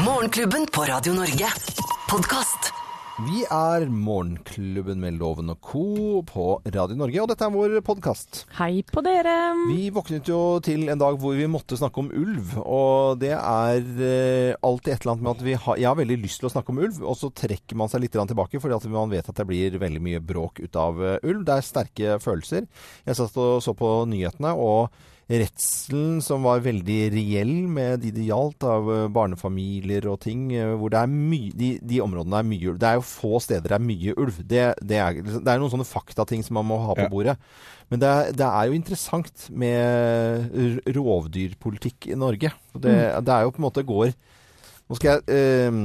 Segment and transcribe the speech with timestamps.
[0.00, 1.48] Morgenklubben på Radio Norge.
[2.10, 2.72] Podkast.
[3.28, 6.22] Vi er Morgenklubben med Loven og Co.
[6.26, 8.40] på Radio Norge, og dette er vår podkast.
[8.56, 9.34] Hei på dere!
[9.68, 13.84] Vi våknet jo til en dag hvor vi måtte snakke om ulv, og det er
[13.84, 16.54] eh, alltid et eller annet med at vi har Jeg har veldig lyst til å
[16.56, 19.28] snakke om ulv, og så trekker man seg litt grann tilbake fordi at man vet
[19.28, 21.44] at det blir veldig mye bråk ut av eh, ulv.
[21.46, 22.66] Det er sterke følelser.
[23.04, 24.88] Jeg satt og så på nyhetene, og
[25.32, 30.74] redselen som var veldig reell med de det gjaldt, av eh, barnefamilier og ting, eh,
[30.78, 32.80] hvor det er mye de, de områdene er mye ulv.
[32.82, 34.40] Det er jo få steder det er mye ulv.
[34.42, 37.38] Det, det, er, det er noen sånne faktating som man må ha på bordet.
[37.92, 42.52] Men det er, det er jo interessant med rovdyrpolitikk i Norge.
[42.72, 44.14] Det, det er jo på en måte går
[44.88, 45.76] Nå skal jeg eh,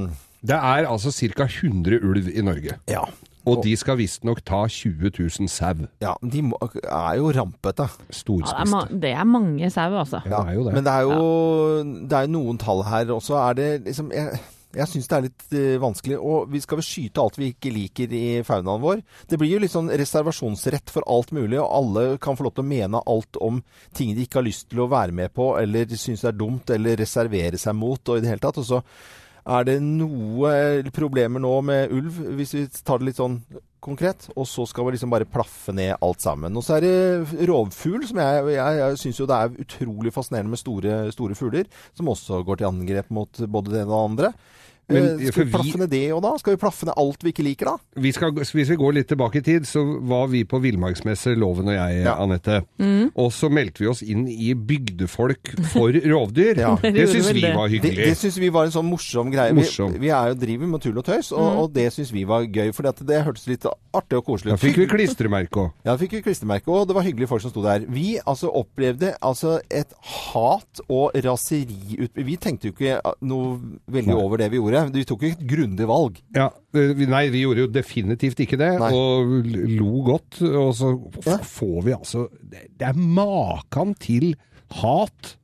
[0.48, 1.48] Det er altså ca.
[1.48, 2.80] 100 ulv i Norge.
[2.90, 3.06] Ja.
[3.48, 5.88] Og de skal visstnok ta 20 000 sau.
[6.04, 7.88] ja de må, er jo rampete.
[8.10, 8.68] Storspiste.
[8.76, 10.22] Ja, det er mange sau, altså.
[10.26, 10.76] Ja, det er jo det.
[10.76, 11.24] Men det er jo,
[12.12, 13.40] det er noen tall her også.
[13.42, 14.40] Er det liksom Jeg,
[14.76, 16.18] jeg syns det er litt uh, vanskelig.
[16.20, 19.04] Og vi skal vel skyte alt vi ikke liker i faunaen vår.
[19.30, 22.66] Det blir jo litt sånn reservasjonsrett for alt mulig, og alle kan få lov til
[22.66, 23.62] å mene alt om
[23.98, 26.76] ting de ikke har lyst til å være med på, eller syns det er dumt,
[26.76, 28.60] eller reservere seg mot, og i det hele tatt.
[28.62, 28.84] Og så
[29.48, 30.52] er det noe
[30.96, 33.40] problemer nå med ulv, hvis vi tar det litt sånn
[33.84, 36.56] konkret, og så skal vi liksom bare plaffe ned alt sammen.
[36.58, 40.52] Og så er det rovfugl, som jeg, jeg, jeg syns jo det er utrolig fascinerende
[40.52, 44.08] med store, store fugler, som også går til angrep mot både det ene og det
[44.12, 44.34] andre.
[44.90, 46.30] Men, Eh, for skal vi plaffe ned det òg, da?
[46.40, 48.02] Skal vi plaffe ned alt vi ikke liker, da?
[48.02, 51.68] Vi skal, hvis vi går litt tilbake i tid, så var vi på villmarksmesse, Loven
[51.68, 52.14] og jeg, Ja.
[52.24, 52.62] Anette.
[53.18, 56.62] Og så meldte vi oss inn i Bygdefolk for rovdyr.
[56.64, 56.76] Ja.
[56.98, 57.52] Det syns vi det.
[57.56, 58.16] var Det, det hyggelig.
[58.22, 59.54] syns vi var en sånn morsom greie.
[59.58, 59.92] Morsom.
[59.98, 62.48] Vi, vi er jo driver med tull og tøys, og, og det syns vi var
[62.48, 62.72] gøy.
[62.72, 65.70] For det hørtes litt artig og koselig Da fikk vi klistremerke òg.
[65.84, 67.84] Ja, da fikk vi klistremerke, og det var hyggelige folk som sto der.
[67.92, 69.92] Vi altså opplevde altså et
[70.32, 72.12] hat og raseri ut...
[72.16, 73.58] Vi tenkte jo ikke noe
[73.92, 74.77] veldig over det vi gjorde.
[74.94, 76.20] Vi tok jo et grundig valg.
[76.36, 78.92] Ja, nei, vi gjorde jo definitivt ikke det, Nei.
[78.94, 80.42] og lo godt.
[80.48, 80.94] Og så
[81.44, 84.34] får vi altså det er makan til
[84.82, 85.36] hat.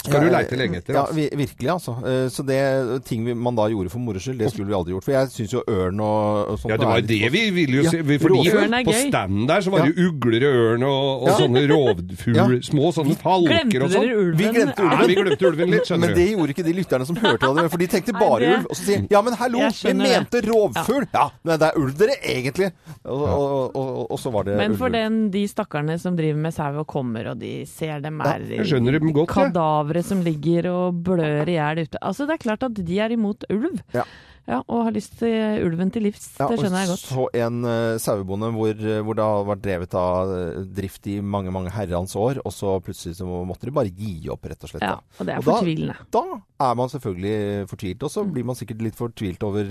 [0.00, 0.94] Skal du leite lenge etter.
[0.96, 1.14] Ja, altså.
[1.14, 1.92] vi, virkelig, altså.
[2.08, 4.94] Eh, Så det ting vi, man da gjorde for moro skyld, det skulle vi aldri
[4.94, 5.04] gjort.
[5.04, 7.76] For jeg syns jo ørn og, og sånt Ja, det var jo det vi ville
[7.80, 8.00] jo Ja, se.
[8.00, 9.10] rovfugl er på gøy.
[9.10, 11.36] standen der så var det jo ugler og ørn og, og Ja.
[11.42, 12.46] sånne rovfugl, Ja.
[12.70, 14.06] små sånne falker og sånn.
[14.08, 14.38] dere ulven?
[14.40, 15.06] Vi glemte Ja, ulven.
[15.06, 16.14] vi glemte ulven litt, skjønner Men du.
[16.20, 18.66] det gjorde ikke de lytterne som hørte det, for de tenkte Nei, bare det- ulv.
[18.70, 21.06] Og så sier ja, men hallo, vi mente rovfugl!
[21.12, 22.72] Ja, men det er ulv dere egentlig!
[23.04, 24.78] Og, og, og, og, og så var det Men ulv.
[24.78, 28.40] for den, de stakkarene som driver med sau og kommer, og de ser dem er
[28.48, 29.52] jeg skjønner dem godt, jeg.
[29.90, 31.98] Kadavere som ligger og blør i hjel ute.
[32.02, 33.80] Altså, det er klart at de er imot ulv.
[33.94, 34.04] Ja.
[34.48, 36.32] Ja, og har lyst til ulven til livs.
[36.40, 37.02] Ja, det skjønner jeg godt.
[37.04, 41.18] Så en uh, sauebonde hvor, eh, hvor det har vært drevet av eh, drift i
[41.20, 44.72] mange mange herrens år, og så plutselig så måtte de bare gi opp, rett og
[44.72, 44.82] slett.
[44.82, 45.96] Ja, og det er Og da- fortvilende.
[46.10, 46.24] da
[46.66, 49.70] er man selvfølgelig fortvilt, og så blir man sikkert litt fortvilt over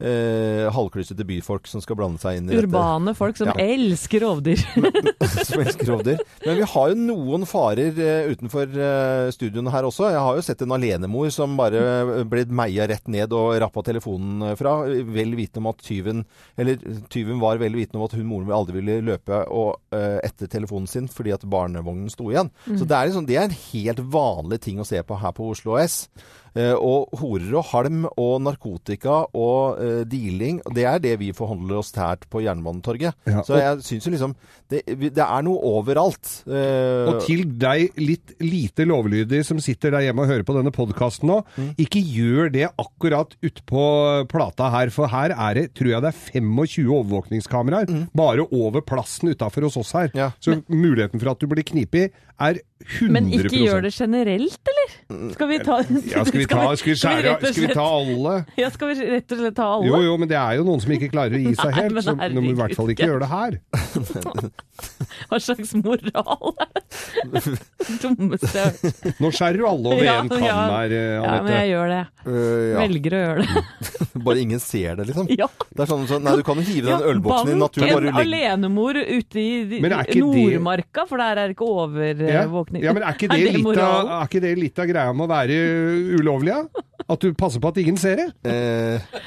[0.00, 3.54] eh, halvklysete byfolk som skal blande seg inn i Urbane folk som Ja.
[3.58, 4.60] elsker rovdyr.
[5.48, 6.20] som elsker rovdyr.
[6.44, 10.10] Men vi har jo noen farer eh, utenfor eh, studioene her også.
[10.12, 14.54] Jeg har jo sett en alenemor som bare ble meia rett ned og rappa telefonen
[14.58, 16.24] fra, vel vitende om at tyven
[16.58, 16.78] Eller
[17.10, 20.86] tyven var vel vitende om at hun moren aldri ville løpe og, eh, etter telefonen
[20.90, 22.50] sin fordi at barnevognen sto igjen.
[22.68, 25.50] Så det er, liksom, det er en helt vanlig ting å se på her på
[25.52, 26.06] Oslo S.
[26.58, 31.76] Eh, og horer og halm og narkotika og uh, dealing, det er det vi forholder
[31.78, 33.14] oss her på Jernbanetorget.
[33.30, 34.32] Ja, Så jeg syns jo liksom
[34.72, 36.26] det, det er noe overalt.
[36.48, 40.74] Uh, Og til deg litt lite lovlydig som sitter der hjemme og hører på denne
[40.74, 41.70] podkasten nå, Mm.
[41.78, 43.84] ikke gjør det akkurat utpå
[44.30, 49.30] plata her, for her er det, tror jeg det er 25 overvåkningskameraer bare over plassen
[49.32, 50.10] utafor hos oss her.
[50.14, 50.18] Mm.
[50.24, 50.30] Ja.
[50.42, 54.70] Så muligheten for at du blir knipet er 100% Men ikke gjør det generelt, Mm.
[54.70, 55.32] eller?
[55.34, 55.78] Skal vi ta
[56.12, 58.34] Ja, skal vi ta, skal vi skjære, skal, vi skal vi ta alle?
[58.60, 59.90] Ja, skal vi rett og slett ta alle?
[59.90, 62.04] Jo, jo, men det er jo noen som ikke klarer å gi seg helt, Nei,
[62.06, 63.60] så nå må vi i hvert fall ikke gjøre det her.
[65.28, 66.68] Hva slags moral er
[67.32, 67.42] det?
[68.02, 69.20] Dummeste jeg har hørt.
[69.22, 70.56] Nå skjærer du alle over Ja, én kam ja.
[70.72, 72.00] her, eh, Ja, men jeg gjør det.
[72.28, 72.76] Uh, ja.
[72.82, 73.64] Velger å gjøre det.
[74.28, 75.30] Bare ingen ser det, liksom.
[75.32, 75.48] Ja.
[75.72, 77.88] Det er sånn, så, Nei, du kan jo hive den ølboksen i naturen.
[77.88, 79.48] Bank en legger alenemor ute i
[79.78, 82.84] er det- Nordmarka, for der er det ikke overvåkning.
[82.84, 85.30] ja, men er ikke, det litt av, er ikke det litt av greia med å
[85.32, 85.58] være
[86.18, 86.86] ulovlig, da?
[87.08, 88.30] At du passer på at ingen ser det?
[88.44, 89.20] Uh,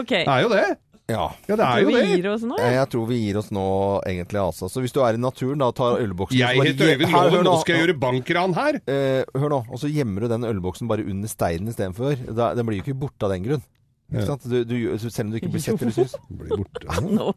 [0.00, 0.24] okay.
[0.24, 0.68] Det er jo det.
[1.10, 1.26] Ja.
[1.50, 2.04] Ja, det er jo det.
[2.12, 2.70] gir oss nå, ja.
[2.78, 3.64] Jeg tror vi gir oss nå,
[4.08, 4.68] egentlig, altså.
[4.70, 7.58] Så hvis du er i naturen, da tar ølboksen Jeg heter Øyvind Loven, nå nå.
[7.64, 8.80] skal jeg gjøre bankran her.
[8.86, 12.16] Eh, hør nå, og så gjemmer du den ølboksen bare under steinen istedenfor.
[12.30, 13.62] Den blir jo ikke borte av den grunn.
[14.10, 14.26] Ikke Ja.
[14.26, 14.42] sant?
[14.50, 16.16] Du, du, selv om du ikke blir sett eller syns.
[16.40, 16.82] Blir borte.
[17.14, 17.28] Nå,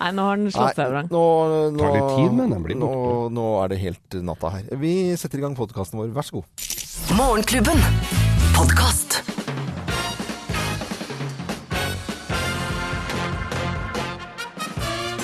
[0.00, 1.06] nei, nå har den slått seg vrang.
[1.12, 1.22] nå,
[1.70, 3.34] nå, Tar litt tid, men den blir nå, borte.
[3.38, 4.66] nå er det helt natta her.
[4.82, 6.10] Vi setter i gang podkasten vår.
[6.18, 6.66] Vær så god.
[7.14, 7.78] Morgenklubben.
[8.58, 9.15] Podkast.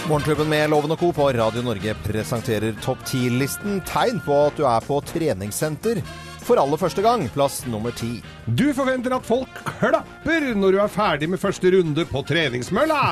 [0.09, 1.13] Morgenklubben med Loven og Co.
[1.15, 3.79] på Radio Norge presenterer topp 10-listen.
[3.87, 6.01] Tegn på at du er på treningssenter
[6.43, 7.29] for aller første gang.
[7.33, 8.17] Plass nummer ti.
[8.47, 13.03] Du forventer at folk klapper når du er ferdig med første runde på treningsmølla!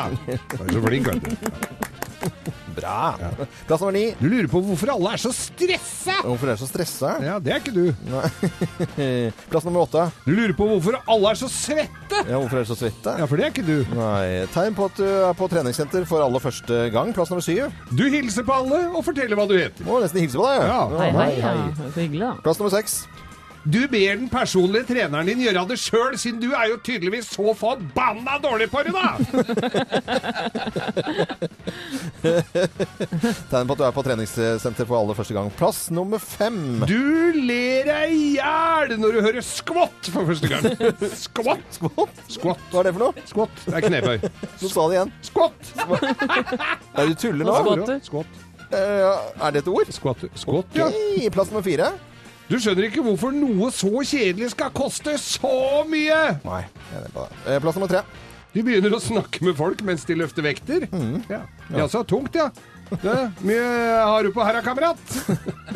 [0.66, 1.30] Så flink.
[2.76, 3.14] Bra.
[3.68, 4.04] Plass nummer ni.
[4.20, 6.16] Du lurer på hvorfor alle er så stressa?
[6.24, 7.12] Hvorfor er så stressa?
[7.24, 7.86] Ja, det er ikke du.
[9.50, 10.06] Plass nummer åtte.
[10.26, 12.22] Du lurer på hvorfor alle er så svette?
[12.26, 13.16] Ja, hvorfor er så svette?
[13.20, 13.76] Ja, for det er ikke du.
[13.96, 17.14] Nei, Tegn på at du er på treningssenter for aller første gang.
[17.16, 17.70] Plass nummer syv.
[17.90, 19.86] Du hilser på alle og forteller hva du heter.
[19.88, 20.68] Må nesten hilse på deg.
[20.70, 20.82] Ja.
[21.00, 21.32] Hei, hei.
[21.40, 21.56] Ja.
[21.80, 22.32] Så hyggelig, da.
[22.44, 23.02] Plass nummer seks.
[23.64, 27.52] Du ber den personlige treneren din gjøre det sjøl, siden du er jo tydeligvis så
[27.58, 29.08] forbanna dårlig på det, da!
[33.50, 35.52] Tegn på at du er på treningssenter for aller første gang.
[35.60, 36.80] Plass nummer fem.
[36.88, 40.62] Du ler deg i hjel når du hører skvott for første gang.
[41.20, 41.64] Skvott.
[41.76, 42.24] Skvott?
[42.32, 42.68] Skvott.
[42.72, 43.26] Hva er det for noe?
[43.28, 43.64] Skvott.
[43.66, 44.28] Det er knebøy.
[44.62, 45.12] Så sa det igjen.
[45.30, 45.62] Skvott.
[47.00, 47.54] Er du tuller nå?
[47.60, 47.90] Skvott.
[48.08, 48.32] Skvott.
[48.70, 49.02] Eh,
[49.42, 49.88] er det et ord?
[49.90, 50.20] Skvatt.
[50.38, 50.86] Skvatt, ja.
[50.86, 51.30] Okay.
[51.34, 51.90] Plass nummer fire.
[52.50, 56.18] Du skjønner ikke hvorfor noe så kjedelig skal koste så mye!
[56.42, 56.64] Nei.
[56.90, 57.60] jeg er på det.
[57.62, 58.02] Plass nummer tre.
[58.50, 60.88] De begynner å snakke med folk mens de løfter vekter.
[61.30, 61.44] Ja,
[61.76, 62.48] ja så tungt, ja.
[62.90, 63.12] Det,
[63.46, 63.66] mye
[64.02, 64.98] har du på her, kamerat?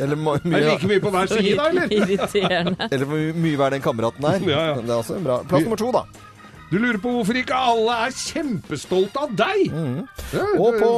[0.03, 1.93] Eller må- Er det like mye på hver side, da, eller?
[1.95, 2.89] Irriterende.
[2.91, 4.41] eller hvor mye hver den kameraten er.
[4.51, 4.75] Ja, ja.
[4.83, 5.37] Det er også bra.
[5.47, 6.03] Plass nummer to, da.
[6.71, 9.69] Du lurer på hvorfor ikke alle er kjempestolte av deg?
[10.35, 10.93] Ja, Og på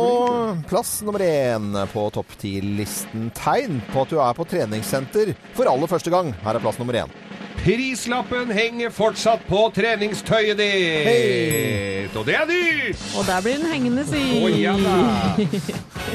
[0.71, 5.91] plass nummer én på topp ti-listen tegn på at du er på treningssenter for aller
[5.91, 6.33] første gang.
[6.47, 7.13] Her er plass nummer én.
[7.57, 11.07] Prislappen henger fortsatt på treningstøyet ditt.
[11.09, 12.07] Hey.
[12.17, 13.01] Og det er dyrt!
[13.19, 14.23] Og der blir den hengende, si.
[14.39, 14.97] Å ja da.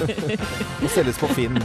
[0.82, 1.60] Det selges på Finn.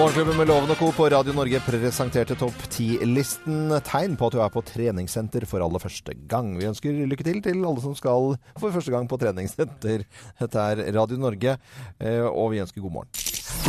[0.00, 0.86] Morgenklubben med Loven og Co.
[0.96, 3.68] på Radio Norge presenterte topp ti-listen.
[3.84, 6.54] Tegn på at du er på treningssenter for aller første gang.
[6.56, 10.06] Vi ønsker lykke til til alle som skal for første gang på treningssenter.
[10.40, 11.58] Dette er Radio Norge,
[12.00, 13.12] eh, og vi ønsker god morgen.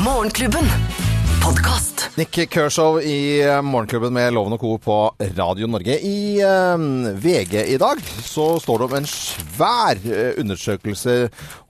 [0.08, 1.20] Morgenklubben.
[1.44, 2.10] Podkast.
[2.16, 4.78] Nick Kershaw i eh, Morgenklubben med Loven og Co.
[4.78, 4.98] på
[5.38, 5.96] Radio Norge.
[6.06, 6.84] I eh,
[7.24, 11.16] VG i dag så står det om en svær eh, undersøkelse,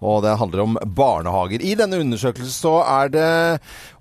[0.04, 1.64] og det handler om barnehager.
[1.64, 3.30] I denne undersøkelsen så er det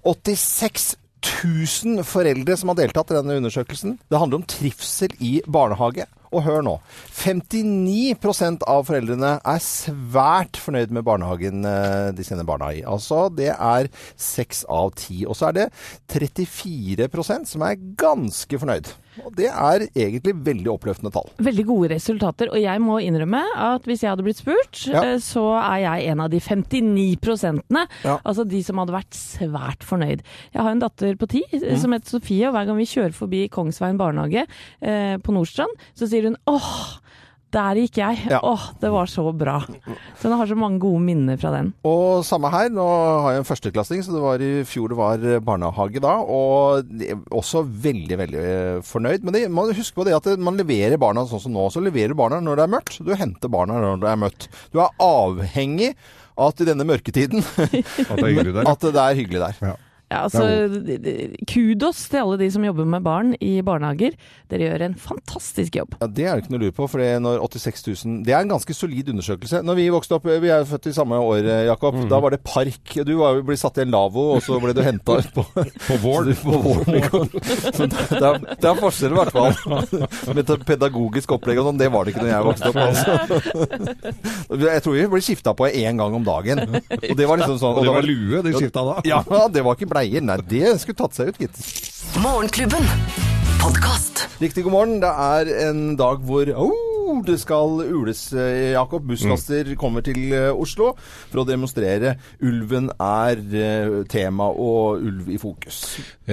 [0.02, 0.96] 86
[1.44, 3.98] 000 foreldre som har deltatt i denne undersøkelsen.
[4.10, 6.08] Det handler om trivsel i barnehage.
[6.30, 6.76] Og hør nå.
[7.18, 12.84] 59% av foreldrene er svært fornøyd med barnehagen eh, de sender barna i.
[12.86, 15.24] Altså det er seks av ti.
[15.26, 15.68] Og så er det
[16.14, 18.92] 34% som er ganske fornøyd.
[19.24, 21.28] Og det er egentlig veldig oppløftende tall.
[21.42, 22.50] Veldig gode resultater.
[22.54, 25.02] Og jeg må innrømme at hvis jeg hadde blitt spurt, Ja.
[25.02, 27.86] eh, så er jeg en av de 59 prosentene.
[28.04, 28.18] Ja.
[28.24, 30.22] Altså de som hadde vært svært fornøyd.
[30.54, 31.62] Jeg har en datter på ti Mm.
[31.64, 34.46] eh, som heter Sofie, og hver gang vi kjører forbi Kongsveien barnehage
[34.82, 36.98] eh, på Nordstrand, så sier hun åh,
[37.54, 38.20] der gikk jeg.
[38.30, 38.40] Ja.
[38.46, 39.56] Åh, det var så bra.
[40.18, 41.72] Så jeg har så mange gode minner fra den.
[41.86, 42.70] Og samme her.
[42.72, 42.86] Nå
[43.24, 46.16] har jeg en førsteklassing, så det var i fjor det var barnehage da.
[46.22, 46.86] Og
[47.34, 49.26] også veldig, veldig eh, fornøyd.
[49.26, 51.68] Men det, man husker på det at man leverer barna sånn som nå.
[51.72, 53.02] Så leverer barna når det er mørkt.
[53.04, 54.50] Du henter barna når det er mørkt.
[54.74, 55.94] Du er avhengig
[56.40, 58.68] av at i denne mørketiden At det er hyggelig der.
[58.72, 59.62] at det er hyggelig der.
[59.72, 59.76] Ja.
[60.10, 60.42] Ja, altså,
[61.46, 64.16] kudos til alle de som jobber med barn i barnehager.
[64.50, 65.94] Dere gjør en fantastisk jobb.
[66.00, 68.34] Ja, Det er det ikke noe å lure på, for det, når 86 000 Det
[68.34, 69.60] er en ganske solid undersøkelse.
[69.62, 72.08] Når vi vokste opp, vi er jo født i samme år, eh, Jakob, Mm.
[72.10, 72.92] da var det park.
[73.06, 75.44] Du var jo blitt satt i en lavvo, og så ble du henta ut på
[75.90, 76.34] På våren.
[76.42, 77.30] på våren.
[77.70, 79.54] Så det, er, det er forskjell i hvert fall.
[80.34, 82.80] Med et pedagogisk opplegg og sånn, det var det ikke når jeg vokste opp.
[82.82, 84.10] Altså.
[84.66, 86.62] Jeg tror vi ble skifta på én gang om dagen.
[86.66, 88.96] Og det var liksom sånn Og det var lue de skifta da.
[89.06, 90.24] Ja, det var ikke bleier.
[90.24, 91.58] Nei, det skulle tatt seg ut, gitt.
[92.20, 92.86] Morgenklubben.
[93.60, 94.24] Podcast.
[94.40, 95.00] Riktig god morgen.
[95.02, 99.04] Det er en dag hvor oh, det skal ules, eh, Jakob.
[99.08, 102.14] Busslaster kommer til eh, Oslo for å demonstrere.
[102.40, 105.82] Ulven er eh, tema, og ulv i fokus.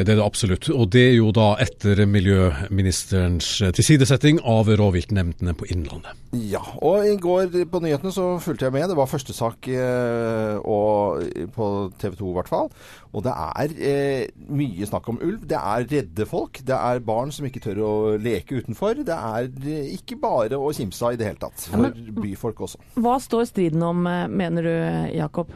[0.04, 0.70] Det er det absolutt.
[0.70, 6.14] Og det er jo da etter miljøministerens tilsidesetting av rovviltnemndene på Innlandet.
[6.38, 8.90] Ja, og i går på nyhetene så fulgte jeg med.
[8.92, 11.24] Det var første sak eh, og,
[11.56, 11.70] på
[12.02, 12.72] TV 2 i hvert fall.
[13.16, 15.46] Og det er eh, mye snakk om ulv.
[15.50, 16.60] Det er redde folk.
[16.68, 19.02] Det er barn som ikke tør å leke utenfor.
[19.08, 21.70] Det er eh, ikke bare å kimse av i det hele tatt.
[21.70, 22.84] Ja, For men- byfolk også.
[23.00, 24.76] Hva står striden om, eh, mener du,
[25.18, 25.56] Jakob?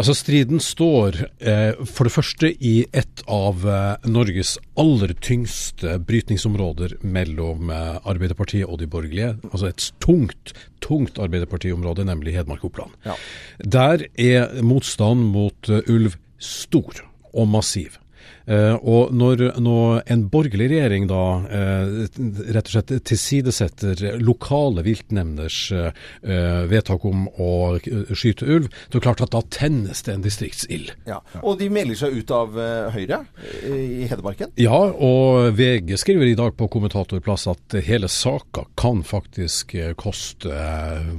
[0.00, 3.69] Altså Striden står eh, for det første i et av eh,
[4.08, 9.34] Norges aller tyngste brytningsområder mellom eh, Arbeiderpartiet og de borgerlige.
[9.50, 12.94] Altså et tungt, tungt Arbeiderpartiområde, nemlig Hedmark-Oppland.
[13.06, 13.16] Ja.
[13.64, 17.02] Der er motstand mot eh, ulv stor
[17.34, 17.98] og massiv.
[18.46, 21.90] Eh, og når, når en borgerlig regjering da eh,
[22.54, 25.90] rett og slett tilsidesetter lokale viltnemnders eh,
[26.70, 27.50] vedtak om å
[28.16, 30.94] skyte ulv, så er det klart at da tennes det en distriktsild.
[31.08, 31.20] Ja.
[31.42, 32.56] Og de melder seg ut av
[32.94, 33.22] Høyre
[33.66, 34.54] i Hedmarken.
[34.60, 40.54] Ja, og VG skriver i dag på kommentatorplass at hele saka kan faktisk koste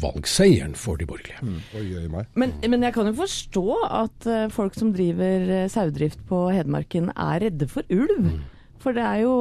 [0.01, 1.41] valgseieren for de borgerlige.
[1.77, 2.25] Oi, oi.
[2.39, 7.67] Men, men jeg kan jo forstå at folk som driver sauedrift på Hedmarken er redde
[7.71, 8.33] for ulv.
[8.81, 9.33] For det er jo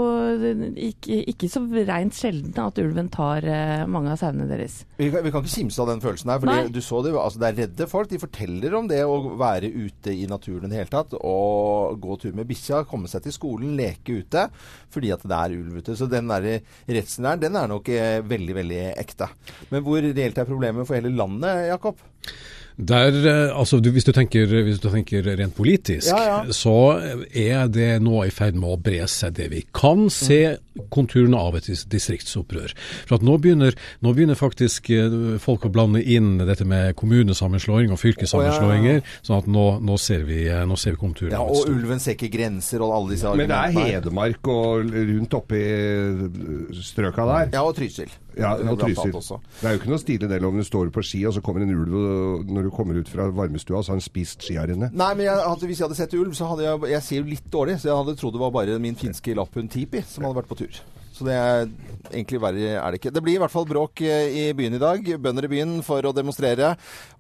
[0.91, 4.83] ikke, ikke så rent sjelden at ulven tar eh, mange av sauene deres.
[4.99, 6.43] Vi kan, vi kan ikke kimse av den følelsen her.
[6.43, 8.11] fordi du så Det altså det er redde folk.
[8.11, 11.17] De forteller om det å være ute i naturen i det hele tatt.
[11.17, 14.47] Og gå tur med bikkja, komme seg til skolen, leke ute.
[14.93, 15.97] Fordi at det er ulv ute.
[15.97, 16.51] Så den der
[16.85, 19.33] redselen der, den er nok eh, veldig, veldig ekte.
[19.73, 22.09] Men hvor reelt er problemet for hele landet, Jakob?
[22.81, 26.53] Der, eh, altså, du, hvis, du tenker, hvis du tenker rent politisk, Ja, ja.
[26.57, 26.77] så
[27.35, 30.57] er det nå i ferd med å bre seg det vi kan se
[30.93, 32.75] konturene av et distriktsopprør.
[33.09, 37.93] For at nå begynner, nå begynner faktisk eh, folk å blande inn dette med kommunesammenslåing
[37.95, 41.37] og fylkessammenslåinger, sånn at nå, nå, ser vi, eh, nå ser vi konturene.
[41.37, 43.71] Ja, Og ulven ser ikke grenser og alle disse argumentene.
[43.71, 44.01] Men det er.
[44.01, 45.63] Hedmark og rundt oppi
[46.81, 47.55] strøka der.
[47.55, 48.11] Ja, og Trysil.
[48.39, 49.13] Ja, og Trysil.
[49.13, 51.65] Det er jo ikke noe stilig del om du står på ski, og så kommer
[51.65, 54.91] en ulv, og når du kommer ut fra varmestua, så har han spist skiarene.
[54.95, 57.29] Nei, men jeg, hadde, hvis jeg hadde sett ulv, så hadde jeg Jeg ser jo
[57.29, 60.39] litt dårlig, så jeg hadde trodd det var bare min finske lapphund Tipi som hadde
[60.41, 60.70] vært på tur.
[61.21, 61.67] Så det er
[62.17, 63.11] egentlig verre er det ikke.
[63.13, 65.05] Det blir i hvert fall bråk eh, i byen i dag.
[65.21, 66.71] Bønder i byen for å demonstrere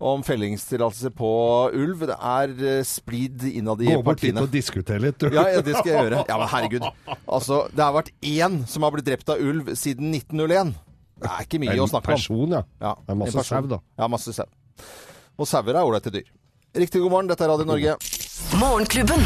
[0.00, 1.32] om fellingstillatelse på
[1.76, 2.06] ulv.
[2.08, 4.00] Det er eh, splid innad i partiene.
[4.00, 5.28] Gå bort dit og diskutere litt, du.
[5.36, 6.22] Ja, ja, det skal jeg gjøre.
[6.32, 6.88] Ja, men herregud.
[7.28, 10.72] Altså, det har vært én som har blitt drept av ulv siden 1901.
[11.20, 12.16] Det er ikke mye En å snakke om.
[12.16, 12.62] person, ja.
[12.80, 13.82] Ja, Det er masse en sau, da.
[14.00, 14.48] Ja, masse sau.
[15.36, 16.24] Og sauer er ålreite dyr.
[16.72, 17.98] Riktig god morgen, dette er Radio Norge.
[18.56, 19.20] Morgenklubben.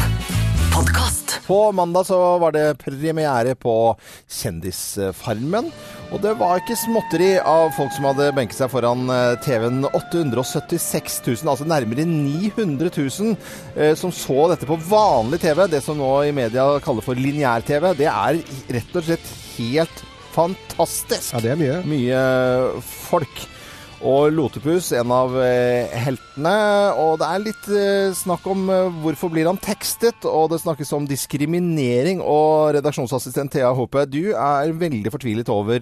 [0.75, 1.24] Podkast.
[1.45, 3.95] På mandag så var det premiere på
[4.31, 5.69] Kjendisfarmen.
[6.13, 9.85] Og det var ikke småtteri av folk som hadde benket seg foran eh, TV-en.
[9.91, 13.35] 876 000, altså nærmere 900 000,
[13.77, 15.67] eh, som så dette på vanlig TV.
[15.69, 17.91] Det som nå i media kaller for lineær-TV.
[18.01, 18.41] Det er
[18.79, 21.33] rett og slett helt fantastisk.
[21.35, 21.81] Ja, det er mye.
[21.89, 22.23] Mye
[22.85, 23.45] folk.
[24.05, 26.53] Og Lotepus, en av eh, heltene.
[27.01, 30.93] Og det er litt eh, snakk om eh, hvorfor blir han tekstet, og det snakkes
[30.93, 32.21] om diskriminering.
[32.21, 35.81] Og redaksjonsassistent Thea Håpe, du er veldig fortvilet over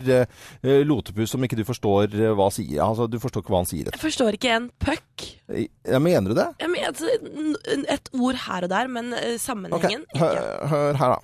[0.64, 2.80] Lotepus som ikke du forstår hva han sier.
[2.86, 3.92] Altså, du forstår ikke hva han sier.
[3.92, 5.28] Jeg forstår ikke en puck.
[5.84, 6.48] Ja, mener du det?
[6.64, 7.12] Jeg mener, altså,
[7.98, 9.12] et ord her og der, men
[9.42, 10.24] sammenhengen okay.
[10.24, 10.72] hør, ikke.
[10.72, 11.22] hør her, da.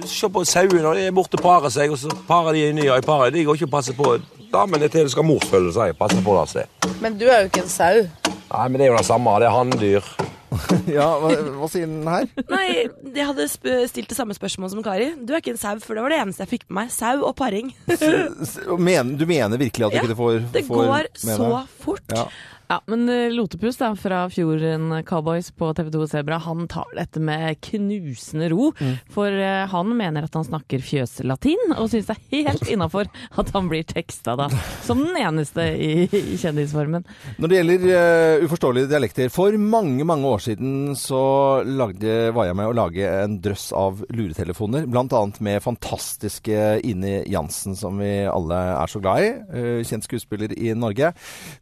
[0.00, 2.90] Du Se på sauene, de er borte og parer seg, og så parer de nye
[2.90, 3.34] og jeg parer.
[3.34, 4.14] De går ikke og passer på
[4.52, 5.96] damene til det skal morsfølge seg.
[5.98, 6.66] Passe på det.
[7.00, 8.02] Men du er jo ikke en sau.
[8.50, 9.38] Nei, men det er jo det samme.
[9.40, 10.12] Det er hanndyr.
[11.00, 11.30] Ja, hva,
[11.60, 12.28] hva sier den her?
[12.50, 12.66] Nei,
[13.14, 15.10] jeg hadde sp stilt det samme spørsmålet som Kari.
[15.22, 16.94] Du er ikke en sau, for det var det eneste jeg fikk med meg.
[16.94, 17.72] Sau og paring.
[18.90, 21.76] Men, du mener virkelig at du Ja, ikke får, Det går med så deg?
[21.84, 22.16] fort.
[22.16, 22.26] Ja.
[22.70, 27.18] Ja, men eh, Lotepus da, fra Fjorden Cowboys på TV 2 Sebra, han tar dette
[27.18, 28.68] med knusende ro.
[29.10, 33.10] For eh, han mener at han snakker fjøslatin, og syns det er helt innafor
[33.42, 34.46] at han blir teksta da,
[34.86, 37.02] som den eneste i, i kjendisformen.
[37.42, 41.20] Når det gjelder uh, uforståelige dialekter For mange, mange år siden så
[41.66, 44.86] lagde, var jeg med å lage en drøss av luretelefoner.
[44.90, 49.30] Blant annet med fantastiske Ine Jansen, som vi alle er så glad i.
[49.54, 51.12] eh, kjent skuespiller i Norge.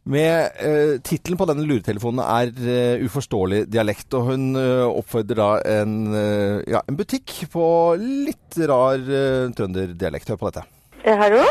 [0.09, 5.49] Med uh, Tittelen på denne luretelefonen er uh, uforståelig dialekt, og hun uh, oppfordrer da
[5.79, 7.65] en, uh, ja, en butikk på
[7.99, 10.33] litt rar uh, trønderdialekt.
[10.33, 10.67] Hør på dette.
[11.05, 11.45] hallo?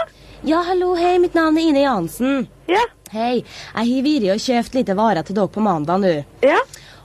[0.46, 2.46] Ja, hallo, hei, mitt navn er Ine Jansen.
[2.70, 2.84] Ja.
[3.08, 6.10] Hei, jeg har vært og kjøpt litt varer til dere på mandag nå.
[6.44, 6.58] Ja.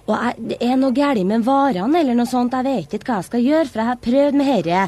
[0.04, 3.20] Og jeg, det er noe galt med varene eller noe sånt, jeg vet ikke hva
[3.22, 4.82] jeg skal gjøre, for jeg har prøvd med herre.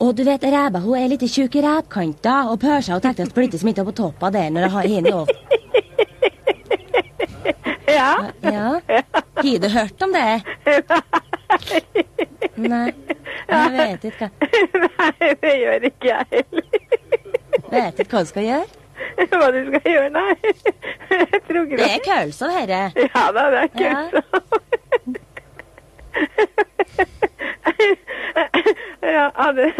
[0.00, 3.34] Og du vet, ræva hun er litt tjukk i rævkanta, og pørsa hun tenkte at
[3.34, 5.34] splittes midt på toppen der når jeg har henne over.
[7.94, 8.14] Ja.
[8.42, 8.70] Ja,
[9.36, 10.42] har du hørt om det?
[12.72, 12.88] Nei,
[13.48, 14.48] jeg vet ikke hva,
[14.84, 16.64] Nei, det gjør ikke jeg heller.
[17.70, 18.83] vet ikke hva du skal gjøre.
[19.30, 20.34] Hva du skal gjøre, nei.
[21.10, 22.82] Jeg tror ikke Det er kølse herre.
[23.00, 23.98] Ja da, det er Ja.
[29.02, 29.72] Ja, Anne,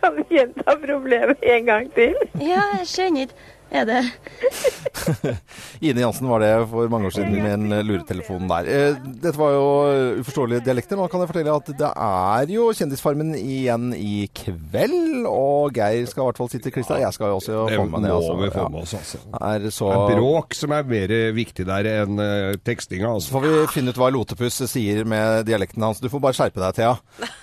[0.00, 2.14] Kan du gjenta problemet en gang til?
[2.40, 3.34] Ja, jeg skjønner ikke.
[3.68, 4.00] Er det
[5.84, 8.68] Ine Jansen var det for mange år siden med en eh, luretelefon der.
[8.68, 9.66] Eh, Dette var jo
[10.22, 10.98] uforståelige dialekter.
[10.98, 15.26] Nå kan jeg fortelle at det er jo Kjendisfarmen igjen i kveld.
[15.28, 17.00] Og Geir skal i hvert fall sitte klistra.
[17.02, 18.12] Jeg skal jo også få med meg det.
[18.16, 18.36] Altså.
[18.40, 19.22] vi få med oss, altså.
[19.38, 19.90] Er så...
[20.08, 22.22] Det er bråk som er mer viktig der enn
[22.66, 23.14] tekstinga.
[23.14, 23.30] Altså.
[23.30, 26.02] Så får vi finne ut hva Lotepus sier med dialekten hans.
[26.02, 26.96] Du får bare skjerpe deg, Thea.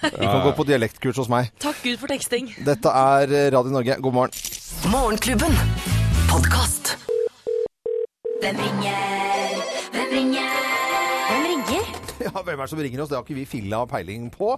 [0.05, 1.53] Du kan gå på dialektkurs hos meg.
[1.63, 2.51] Takk Gud for teksting.
[2.67, 3.99] Dette er Radio Norge.
[4.03, 4.49] God morgen.
[4.91, 5.94] Morgenklubben.
[6.35, 6.89] Podkast.
[8.41, 8.95] Hvem ringer?
[9.93, 10.55] Hvem ringer?
[11.29, 11.85] Hvem ringer?
[12.25, 13.11] Ja, Hvem er det som ringer oss?
[13.11, 14.49] Det har ikke vi filla peiling på.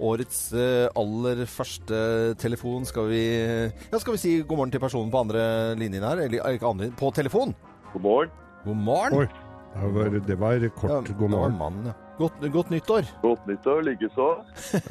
[0.00, 1.98] Årets eh, aller første
[2.40, 5.44] telefon skal vi Ja, skal vi si god morgen til personen på andre
[5.76, 6.24] linjen her?
[6.24, 7.52] Eller eh, ikke andre, på telefon?
[7.92, 8.32] God morgen.
[8.64, 9.20] God morgen.
[9.20, 9.28] Oi,
[9.76, 11.98] det var, det var kort Ja, god det var mannen, ja.
[12.16, 13.04] Godt, godt nyttår.
[13.20, 14.26] Godt nyttår likeså.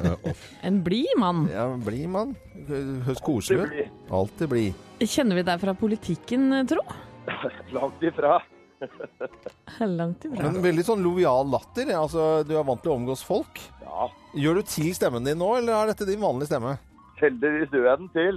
[0.68, 1.46] En blid mann.
[1.50, 2.36] Ja, blid mann.
[2.68, 3.94] Høres koselig ut.
[4.14, 4.84] Alltid blid.
[5.02, 6.84] Kjenner vi deg fra politikken, tro?
[7.76, 8.38] Langt ifra.
[9.98, 10.38] Langt ifra.
[10.46, 11.90] Men veldig sånn lovial latter.
[11.98, 13.58] Altså, du er vant til å omgås folk.
[13.82, 14.06] Ja,
[14.36, 16.76] Gjør du til stemmen din nå, eller er dette din vanlige stemme?
[17.16, 18.36] heldigvis gjør jeg den til.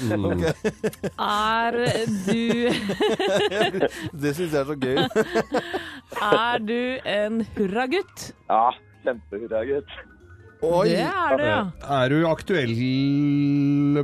[0.00, 0.44] mm.
[1.20, 1.84] Er du
[4.22, 4.96] Det syns jeg er så gøy.
[6.20, 6.78] Er du
[7.08, 8.32] en hurragutt?
[8.48, 8.72] Ja,
[9.04, 9.92] kjempehurragutt.
[10.62, 10.92] Oi!
[10.92, 11.62] Det er du, ja.
[11.90, 12.72] Er du aktuell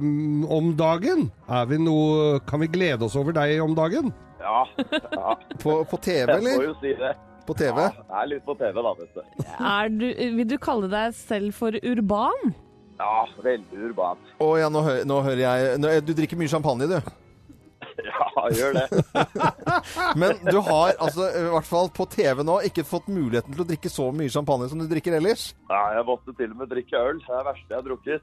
[0.03, 1.29] mm, om dagen?
[1.47, 4.11] Er vi noe Kan vi glede oss over deg om dagen?
[4.43, 4.65] Ja,
[5.13, 5.37] ja.
[5.63, 7.13] På, på TV, Jeg får jo si det.
[7.47, 7.79] På TV?
[7.79, 9.45] Ja, det er litt på TV, da, vet du.
[9.55, 10.09] Er du.
[10.41, 12.51] Vil du kalle deg selv for urban?
[12.99, 14.27] Ja, veldig urban.
[14.43, 16.99] Å ja, nå, hø nå hører jeg nå, Du drikker mye champagne, du.
[18.39, 18.87] Ja, gjør det.
[20.21, 23.69] Men du har altså, i hvert fall på TV nå, ikke fått muligheten til å
[23.69, 25.49] drikke så mye champagne som du drikker ellers.
[25.71, 27.19] Nei, jeg måtte til og med drikke øl.
[27.25, 28.21] Det er det verste jeg har drukket.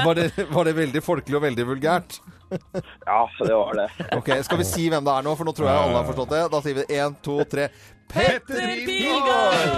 [0.06, 2.20] Var det, var det veldig folkelig og veldig vulgært?
[3.06, 3.84] Ja, det var det.
[4.16, 6.32] Ok, Skal vi si hvem det er nå, for nå tror jeg alle har forstått
[6.34, 6.40] det.
[6.50, 7.68] Da sier vi én, to, tre.
[8.10, 9.70] Petter Pilgaard!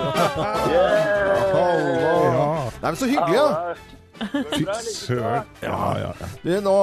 [0.72, 2.46] Ja.
[2.80, 3.48] Nei, men så hyggelig, ja.
[4.19, 5.49] Fy søren.
[5.62, 6.11] Ja, ja.
[6.42, 6.75] Du, nå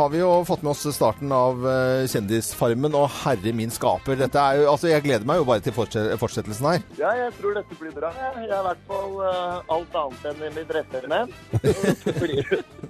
[0.00, 4.18] har vi jo fått med oss starten av øh, Kjendisfarmen, og herre min skaper.
[4.18, 6.84] Dette er jo, altså Jeg gleder meg jo bare til fortsettelsen her.
[6.98, 8.12] Ja, jeg tror dette blir bra.
[8.16, 11.36] Jeg er i hvert fall uh, alt annet enn i mitt rette element.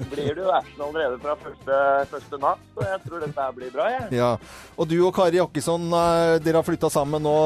[0.08, 1.78] Blir, jo action allerede fra første,
[2.12, 4.08] første natt, så jeg tror dette her blir bra, jeg.
[4.18, 4.30] Ja.
[4.78, 7.36] Og du og Kari Jakkesson, uh, dere har flytta sammen nå.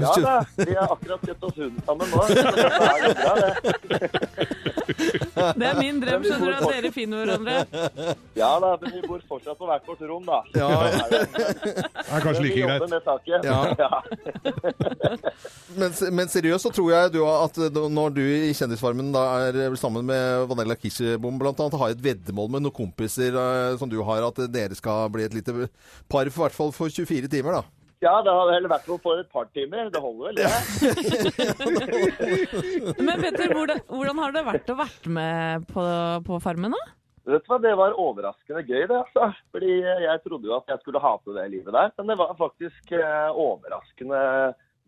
[0.00, 2.22] Ja da, vi har akkurat kjøpt oss hund sammen nå.
[2.30, 3.50] Så dette er jo bra, det.
[5.60, 8.14] Det er min drøm, skjønner du, at dere finner hverandre.
[8.38, 10.40] Ja da, men vi bor fortsatt på hvert vårt rom, da.
[10.56, 10.68] Ja.
[10.70, 12.82] Er det- er kanskje like greit.
[13.44, 13.58] Ja.
[13.78, 13.90] Ja.
[15.78, 17.56] Men, men seriøst så tror jeg du at
[17.90, 22.50] når du i Kjendisfarmen da er sammen med Vanilla Kirsebom blant annet, har et veddemål
[22.56, 25.54] med noen kompiser øh, som du har, at dere skal bli et lite
[26.10, 27.62] par, for, i hvert fall for 24 timer, da.
[28.00, 29.90] Ja, det har vel vært for et par timer.
[29.92, 30.48] Det holder vel, det.
[33.06, 35.84] Men Petter, hvordan, hvordan har det vært å vært med på,
[36.24, 36.80] på Farmen, da?
[37.28, 38.96] Vet du hva, Det var overraskende gøy, det.
[39.02, 39.28] altså.
[39.52, 42.92] Fordi Jeg trodde jo at jeg skulle hate det livet der, men det var faktisk
[42.96, 44.22] eh, overraskende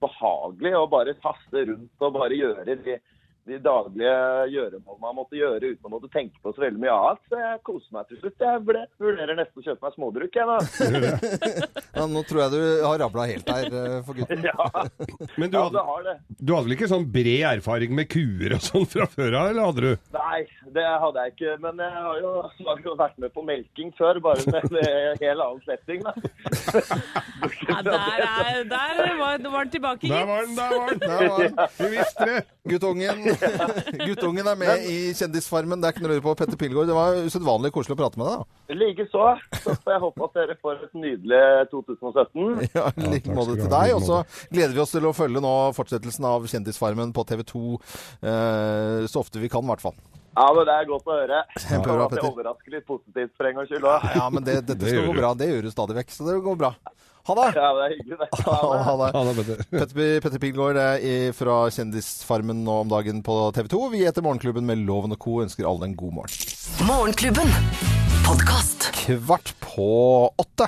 [0.03, 2.97] behagelig å bare taste rundt og bare gjøre de,
[3.49, 4.13] de daglige
[4.53, 7.23] gjøremål man måtte gjøre uten å måtte tenke på så veldig mye annet.
[7.31, 8.45] Så jeg koser meg til slutt.
[8.45, 8.61] Jeg
[9.03, 10.59] vurderer nesten å kjøpe meg småbruk, jeg da.
[11.97, 14.45] Ja, nå tror jeg du har rabla helt der øh, for gutten.
[14.49, 14.67] Ja,
[15.39, 16.15] Men du ja hadde, har det.
[16.39, 19.69] du hadde vel ikke sånn bred erfaring med kuer og sånn fra før av, eller
[19.69, 20.09] hadde du?
[20.17, 20.41] Nei,
[20.79, 21.57] det hadde jeg ikke.
[21.67, 22.33] Men jeg har jo,
[22.69, 26.15] har jo vært med på melking før, bare med en helt annen setting, da.
[27.69, 31.01] Ja, der er, der var, var den tilbake, Der var den, der var den!
[31.01, 31.57] Der var den.
[31.79, 32.41] Vi visste det!
[32.69, 33.23] Guttungen,
[34.07, 35.83] guttungen er med i Kjendisfarmen.
[35.83, 36.35] Det er ikke noe å lure på.
[36.39, 38.43] Petter Pilgaard, det var usedvanlig koselig å prate med deg.
[38.43, 38.77] da.
[38.83, 39.27] Likeså.
[39.65, 41.43] Så får jeg håpe at dere får et nydelig
[41.75, 42.49] 2017.
[42.79, 43.93] Ja, like takk måte til deg.
[43.97, 44.23] Og så
[44.53, 49.23] gleder vi oss til å følge nå fortsettelsen av Kjendisfarmen på TV 2 eh, så
[49.23, 49.99] ofte vi kan, i hvert fall.
[50.33, 51.43] Ja, men det er godt å høre.
[51.61, 54.07] Kjempebra, At jeg overrasker litt positivt for en gangs skyld òg.
[54.17, 55.33] Ja, men det, dette Det skal gå bra.
[55.37, 56.73] Det gjør du stadig vekk, så det går bra.
[57.29, 57.49] Ha det!
[57.55, 58.29] Ja, det er hyggelig, det.
[58.43, 58.55] Ha
[59.15, 59.35] Ha det.
[59.39, 59.61] Petter.
[59.79, 63.83] Petter, Petter Pilgaard er fra Kjendisfarmen nå om dagen på TV 2.
[63.95, 65.37] Vi heter Morgenklubben med Loven og Co.
[65.45, 66.49] ønsker alle en god morgen.
[66.89, 67.53] Morgenklubben.
[68.27, 68.89] Podcast.
[69.05, 69.87] Kvart på
[70.43, 70.67] åtte.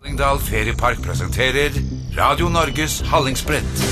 [0.00, 1.74] Hallingdal Feriepark presenterer
[2.16, 3.82] Radio Norges Hallingsbrett.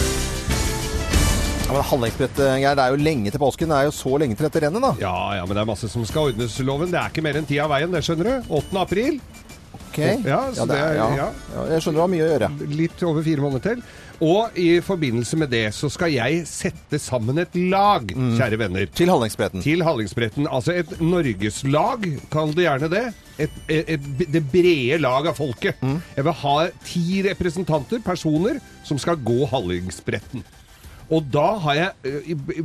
[1.69, 3.69] Ja, men Hallingsbrett, eh, Geir, det er jo lenge til påsken.
[3.69, 4.95] Det er jo så lenge til dette rennet, da.
[5.03, 6.95] Ja, ja, men det er masse som skal ordnes, Loven.
[6.95, 8.55] Det er ikke mer enn ti av veien, det skjønner du.
[8.63, 8.79] 8.
[8.87, 9.19] april.
[9.99, 10.29] Ok.
[10.29, 11.09] Ja, så det er, ja.
[11.19, 11.31] ja.
[11.75, 12.51] Jeg skjønner du har mye å gjøre.
[12.79, 13.83] Litt over fire måneder til.
[14.25, 18.89] Og i forbindelse med det så skal jeg sette sammen et lag, kjære venner.
[18.89, 18.95] Mm.
[18.99, 19.63] Til Hallingsbretten.
[19.63, 20.49] Til Hallingsbretten.
[20.51, 23.05] Altså et norgeslag, kall det gjerne det.
[23.39, 25.79] Et, et, et, det brede lag av folket.
[25.79, 26.01] Mm.
[26.17, 28.59] Jeg vil ha ti representanter, personer,
[28.89, 30.43] som skal gå Hallingsbretten.
[31.15, 32.65] Og da har jeg eh,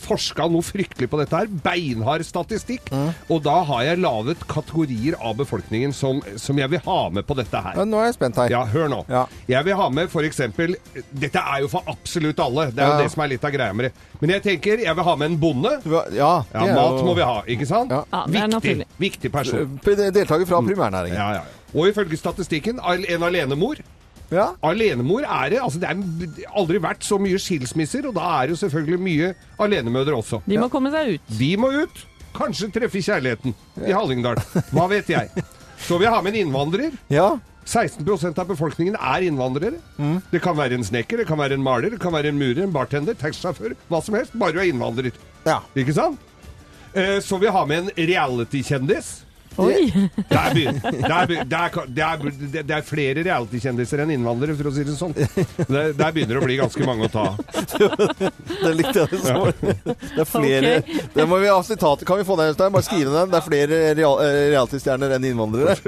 [0.00, 1.50] forska noe fryktelig på dette her.
[1.64, 2.88] Beinhard statistikk.
[2.92, 3.10] Mm.
[3.30, 7.36] Og da har jeg laget kategorier av befolkningen som, som jeg vil ha med på
[7.38, 7.76] dette her.
[7.78, 8.50] Ja, nå er jeg spent her.
[8.52, 9.02] Ja, hør nå.
[9.10, 9.26] Ja.
[9.50, 10.76] Jeg vil ha med for eksempel
[11.12, 12.70] Dette er jo for absolutt alle.
[12.72, 12.96] Det er Ja.
[12.98, 13.92] jo det som er litt av greia med det.
[14.20, 15.76] Men jeg tenker jeg vil ha med en bonde.
[16.16, 17.90] Ja, Ja, mat jo- må vi ha, ikke sant?
[17.90, 18.04] Ja.
[18.12, 19.80] Ja, det er viktig, viktig person.
[19.84, 21.16] Deltaker fra primærnæringen.
[21.16, 21.42] Ja, ja.
[21.74, 23.76] Og ifølge statistikken en alenemor.
[24.30, 24.48] Ja.
[24.62, 25.58] Alenemor er det.
[25.60, 29.32] altså Det er aldri vært så mye skilsmisser, og da er det jo selvfølgelig mye
[29.58, 30.42] alenemødre også.
[30.46, 31.36] De må komme seg ut.
[31.38, 32.06] De må ut.
[32.36, 33.54] Kanskje treffe kjærligheten
[33.86, 34.38] i Hallingdal.
[34.70, 35.30] Hva vet jeg.
[35.82, 36.92] Så vi har med en innvandrer.
[37.10, 37.32] Ja.
[37.66, 39.78] 16% av befolkningen er innvandrere.
[40.32, 42.62] Det kan være en snekker, det kan være en maler, det kan være en murer,
[42.64, 44.32] en bartender, taxisjåfør, hva som helst.
[44.38, 45.10] Bare du er innvandrer.
[45.46, 45.58] Ja.
[45.78, 46.18] Ikke sant?
[46.94, 49.10] Eh, Så vi har med en reality-kjendis.
[49.60, 50.08] Oi!
[50.30, 55.14] Der der der det er, er flere reality-kjendiser enn innvandrere, for å si det sånn.
[55.16, 57.26] Der, der begynner det å bli ganske mange å ta.
[58.60, 59.20] Det likte jeg.
[59.24, 59.52] Så.
[59.60, 61.00] Det er flere okay.
[61.14, 62.04] Det må vi ha sitater.
[62.08, 62.72] Kan vi få det, Øystein?
[62.74, 63.30] Bare skrive den.
[63.32, 65.76] Det er flere real, eh, reality-stjerner enn innvandrere.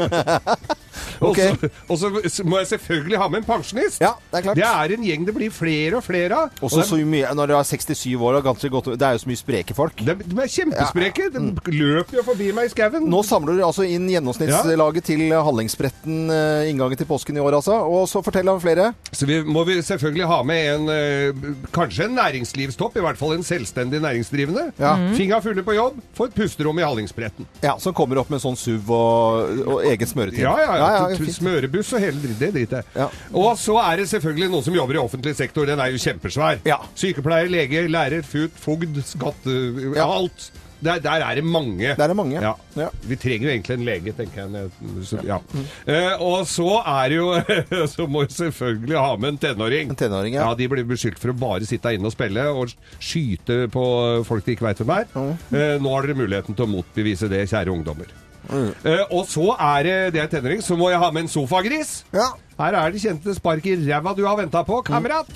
[1.23, 2.09] Så- Og så
[2.45, 4.01] må jeg selvfølgelig ha med en pensjonist.
[4.03, 4.59] Ja, det er klart.
[4.59, 6.51] Det er en gjeng det blir flere og flere av.
[6.61, 9.23] Også Og så mye, når du er 67 år og ganske godt Det er jo
[9.23, 9.97] så mye spreke folk.
[10.03, 11.29] de, de er kjempespreke.
[11.35, 13.07] De løper jo forbi meg i skauen.
[13.11, 17.79] Nå samler du altså inn gjennomsnittslaget til Hallingsbretten eh, inngangen til påsken i år, altså.
[17.87, 18.90] Og så fortell om flere.
[19.12, 23.37] Så vi må vi selvfølgelig ha med en eh, kanskje en næringslivstopp, i hvert fall
[23.37, 24.68] en selvstendig næringsdrivende.
[24.83, 24.94] Ja.
[25.16, 27.48] Finga fulle på jobb, få et pusterom i Hallingsbretten.
[27.64, 30.42] Ja, Som kommer opp med sånn SUV og, og egen smøretid.
[30.44, 30.90] Ja, ja, ja.
[31.12, 32.38] ja Smørebuss og hele dritt.
[32.42, 32.90] Det driter jeg.
[32.96, 33.09] Ja.
[33.38, 35.68] Og så er det selvfølgelig noen som jobber i offentlig sektor.
[35.68, 36.62] Den er jo kjempesvær.
[36.68, 36.81] Ja.
[36.98, 39.57] Sykepleier, lege, lærer, fut, fogd, skatte...
[39.96, 40.09] Ja.
[40.12, 40.51] Alt.
[40.83, 41.95] Der, der er det mange.
[41.97, 42.40] Der er mange.
[42.42, 42.53] Ja.
[42.77, 42.88] Ja.
[43.07, 44.71] Vi trenger jo egentlig en lege, tenker jeg.
[45.07, 45.38] Så, ja.
[45.38, 47.29] uh, og så er det jo
[47.95, 49.92] Så må vi selvfølgelig ha med en tenåring.
[49.95, 50.49] En tenåring, ja.
[50.49, 50.57] ja.
[50.59, 53.85] De blir beskyldt for å bare sitte inne og spille og skyte på
[54.27, 55.09] folk de ikke veit hvem er.
[55.53, 58.11] Eh, nå har dere muligheten til å motbevise det, kjære ungdommer.
[58.51, 62.01] Eh, og så er det det er tenåring, så må jeg ha med en sofagris.
[62.14, 62.33] Ja.
[62.59, 65.31] Her er det kjente spark i ræva du har venta på, kamerat.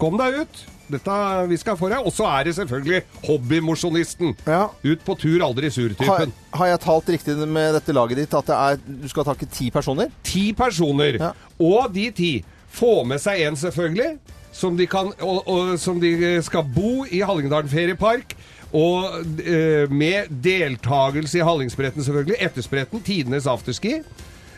[0.00, 0.64] Kom deg ut.
[0.92, 1.16] Dette
[1.50, 2.04] vi skal få deg.
[2.06, 4.34] Og så er det selvfølgelig hobbymosjonisten.
[4.46, 4.66] Ja.
[4.84, 6.34] Ut på tur, aldri Har, sur-typen.
[6.54, 9.70] har jeg talt riktig med dette laget ditt at det er, du skal takke ti
[9.74, 10.12] personer?
[10.26, 11.18] Ti personer.
[11.20, 11.32] Ja.
[11.58, 12.32] Og de ti
[12.76, 14.18] får med seg en, selvfølgelig,
[14.56, 18.36] som de, kan, og, og, som de skal bo i Hallingdalen feriepark.
[18.76, 22.36] Og eh, med deltakelse i Hallingsbretten, selvfølgelig.
[22.48, 24.00] Etterspretten, tidenes afterski.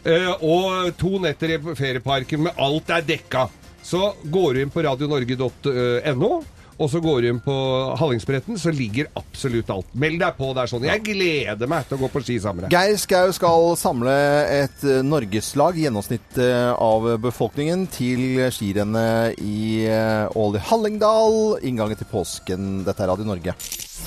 [0.08, 3.48] Eh, og to netter i ferieparken med alt er dekka.
[3.88, 6.32] Så går du inn på radionorge.no.
[6.78, 7.54] Og så går du inn på
[7.98, 9.88] Hallingsbretten, så ligger absolutt alt.
[9.98, 10.86] Meld deg på der sånn.
[10.86, 12.76] Jeg gleder meg til å gå på ski sammen med deg.
[12.76, 14.14] Geir Skau skal samle
[14.60, 21.40] et eh, norgeslag, gjennomsnitt eh, av befolkningen, til skirennet i eh, Ål i Hallingdal.
[21.66, 22.84] Inngangen til påsken.
[22.86, 23.58] Dette er Radio Norge.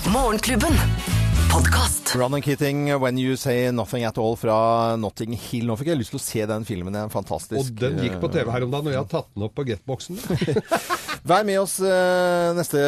[0.08, 1.21] Morgenklubben.
[1.52, 2.14] Podkast.
[2.16, 5.66] Ronan Keating, 'When You Say Nothing At All' fra Notting Hill.
[5.68, 6.94] Nå fikk jeg lyst til å se den filmen.
[6.96, 9.28] Det er fantastisk Og den gikk på TV her om dagen, og jeg har tatt
[9.34, 10.16] den opp på Getboxen.
[11.28, 12.80] Vær med oss eh, neste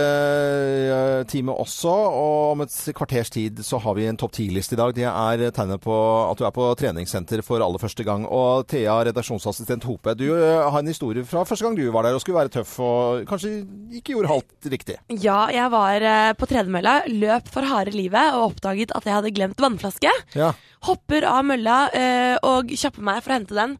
[1.31, 4.95] time også, og om et kvarters tid så har vi en topp ti-liste i dag.
[4.97, 5.95] Det er tegnet på
[6.31, 8.27] at du er på treningssenter for aller første gang.
[8.27, 12.17] Og Thea, redaksjonsassistent Hope, du eh, har en historie fra første gang du var der
[12.17, 13.55] og skulle være tøff og kanskje
[14.01, 14.99] ikke gjorde halvt riktig.
[15.23, 19.35] Ja, jeg var eh, på tredemølla, løp for harde livet og oppdaget at jeg hadde
[19.37, 20.13] glemt vannflaske.
[20.37, 20.53] Ja.
[20.85, 23.79] Hopper av mølla eh, og kjapper meg for å hente den.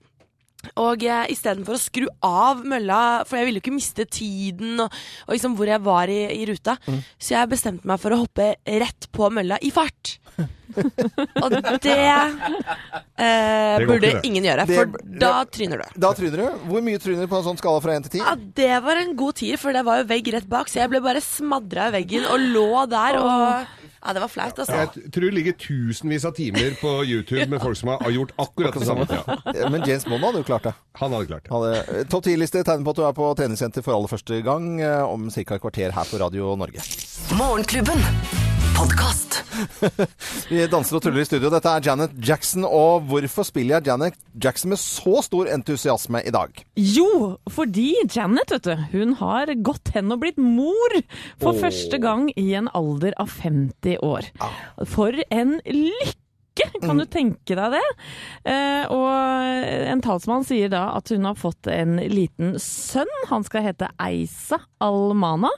[0.81, 4.93] Og eh, istedenfor å skru av mølla, for jeg ville jo ikke miste tiden og,
[5.27, 7.01] og liksom hvor jeg var i, i ruta, Mm.
[7.19, 10.19] så jeg bestemte meg for å hoppe rett på mølla i fart.
[11.45, 14.25] og det eh, går burde ikke, det.
[14.31, 16.01] ingen gjøre, Det- for da tryner du.
[16.01, 16.67] Da tryner du.
[16.71, 18.25] Hvor mye tryner du på en sånn skala fra 1 til 10?
[18.25, 20.91] Ja, Det var en god tier, for det var jo vegg rett bak, så jeg
[20.95, 23.19] ble bare smadra i veggen og lå der.
[23.23, 23.81] og...
[24.05, 24.75] Ja, det var flaut, altså.
[24.77, 28.35] Jeg t- tror det ligger tusenvis av timer på YouTube med folk som har gjort
[28.37, 29.07] akkurat det samme.
[29.09, 30.75] Ja, Men James Bond hadde jo klart det.
[31.01, 31.53] han hadde klart det.
[31.55, 35.01] Hadde, Topp 10-liste tegner på at du er på treningssenter for aller første gang eh,
[35.09, 35.41] om ca.
[35.57, 36.85] et kvarter her på Radio Norge.
[37.33, 38.05] Morgenklubben.
[38.77, 39.34] Podkast.
[40.51, 41.51] Vi danser og tuller i studio.
[41.53, 42.67] Dette er Janet Jackson.
[42.67, 46.65] Og hvorfor spiller jeg Janet Jackson med så stor entusiasme i dag?
[46.81, 50.99] Jo, fordi Janet, vet du, hun har gått hen og blitt mor
[51.43, 51.61] for oh.
[51.61, 54.31] første gang i en alder av 50 år.
[54.91, 56.21] For en lykke!
[56.85, 57.83] Kan du tenke deg det?
[58.47, 59.09] Eh, og
[59.91, 63.11] en talsmann sier da at hun har fått en liten sønn.
[63.31, 65.51] Han skal hete Eisa Almana.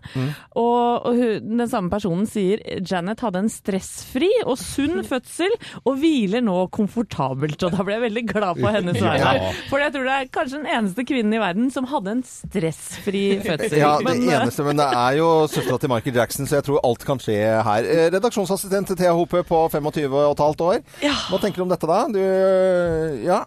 [0.57, 5.99] Og, og hun, den samme personen sier Janet hadde en stressfri og sunn fødsel og
[6.01, 7.59] hviler nå komfortabelt.
[7.67, 9.15] Og da ble jeg veldig glad på hennes vegne.
[9.37, 9.51] Ja.
[9.69, 13.25] For jeg tror det er kanskje den eneste kvinnen i verden som hadde en stressfri
[13.45, 13.75] fødsel.
[13.81, 16.85] Ja, det Men, eneste, men det er jo søstera til Michael Jackson, så jeg tror
[16.87, 17.89] alt kan skje her.
[17.91, 20.45] Eh, Redaksjonsassistent Thea Hope på 25 og et
[20.87, 21.16] år.
[21.31, 21.99] Hva tenker du om dette, da?
[22.12, 22.20] Du,
[23.27, 23.38] ja.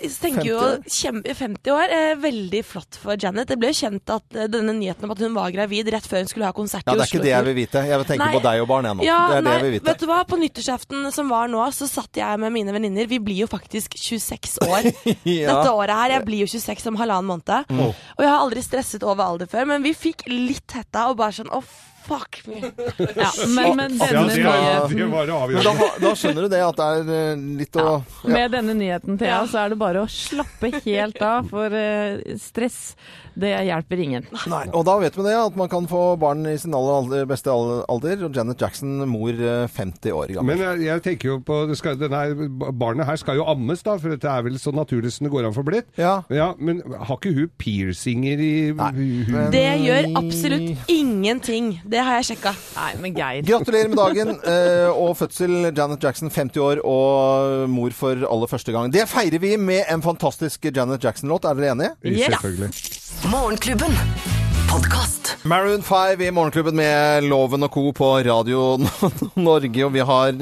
[0.00, 1.22] Jeg tenker jo 50.
[1.38, 3.48] 50 år, eh, veldig flott for Janet.
[3.50, 6.22] Det ble jo kjent at eh, denne nyheten om at hun var gravid rett før
[6.22, 7.84] hun skulle ha konsert ja, i det er ikke det jeg vil vite.
[7.88, 8.34] Jeg vil tenke Nei.
[8.36, 9.06] på deg og barn, jeg nå.
[9.06, 9.88] Ja, det er nei, det jeg vil vite.
[9.90, 13.10] Vet du hva, på nyttårsaften som var nå, så satt jeg med mine venninner.
[13.10, 14.90] Vi blir jo faktisk 26 år
[15.36, 15.50] Ja.
[15.50, 16.16] dette året her.
[16.18, 17.72] Jeg blir jo 26 om halvannen måned.
[17.72, 17.90] Mm.
[17.90, 21.34] Og jeg har aldri stresset over alder før, men vi fikk litt hetta og bare
[21.40, 21.62] sånn å
[22.06, 22.60] fuck me.
[23.16, 26.52] Ja, men med Ja, denne det, var- nyheten det var det da, da skjønner du
[26.52, 27.96] det, at det er eh, litt å ja.
[28.32, 32.80] Med denne nyheten, Thea, så er det bare å slappe helt av, for eh, stress,
[33.36, 34.24] det hjelper ingen.
[34.48, 37.52] Nei, og da vet vi det, at man kan få barn i sin aller, beste
[37.52, 38.22] alder.
[38.24, 40.54] Og Janet Jackson, mor eh, 50 år gammel.
[40.54, 42.22] Men jeg, jeg tenker jo på det skal, denne,
[42.76, 45.50] Barnet her skal jo ammes, da, for dette er vel så naturlig som det går
[45.50, 45.90] an for blitt.
[46.00, 46.22] Ja.
[46.56, 49.52] Men har ikke hun piercinger i huet?
[49.52, 51.74] Det gjør absolutt ingenting.
[51.84, 52.52] Det har jeg sjekka.
[52.76, 53.42] Nei, men Geir.
[53.46, 58.74] Gratulerer med dagen eh, og fødsel, Janet Jackson, 50 år og mor for aller første
[58.74, 58.92] gang.
[58.92, 61.48] Det feirer vi med en fantastisk Janet Jackson-låt.
[61.48, 61.94] Er dere enige?
[62.16, 62.34] Ja.
[62.36, 62.72] Selvfølgelig.
[63.32, 64.35] Morgenklubben.
[64.70, 65.36] Podkast.
[65.46, 67.92] Maroon 5 i Morgenklubben med Loven og Co.
[67.94, 68.76] på Radio
[69.38, 69.84] Norge.
[69.86, 70.32] Og vi har